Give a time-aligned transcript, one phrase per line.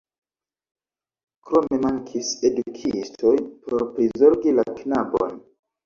[1.49, 3.37] Krome mankis edukistoj
[3.69, 5.43] por prizorgi la knabon.